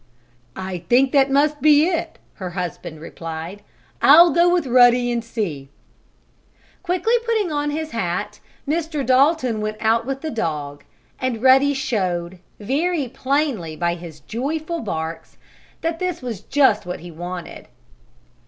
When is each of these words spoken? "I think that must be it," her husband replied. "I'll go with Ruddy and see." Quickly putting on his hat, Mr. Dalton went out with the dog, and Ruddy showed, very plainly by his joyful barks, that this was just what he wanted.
"I 0.55 0.79
think 0.89 1.11
that 1.11 1.29
must 1.29 1.61
be 1.61 1.85
it," 1.87 2.17
her 2.37 2.49
husband 2.49 2.99
replied. 3.01 3.61
"I'll 4.01 4.31
go 4.31 4.51
with 4.51 4.65
Ruddy 4.65 5.11
and 5.11 5.23
see." 5.23 5.69
Quickly 6.81 7.13
putting 7.23 7.51
on 7.51 7.69
his 7.69 7.91
hat, 7.91 8.39
Mr. 8.67 9.05
Dalton 9.05 9.61
went 9.61 9.77
out 9.79 10.07
with 10.07 10.21
the 10.21 10.31
dog, 10.31 10.83
and 11.19 11.43
Ruddy 11.43 11.75
showed, 11.75 12.39
very 12.59 13.09
plainly 13.09 13.75
by 13.75 13.93
his 13.93 14.21
joyful 14.21 14.79
barks, 14.79 15.37
that 15.81 15.99
this 15.99 16.23
was 16.23 16.41
just 16.41 16.83
what 16.83 17.01
he 17.01 17.11
wanted. 17.11 17.67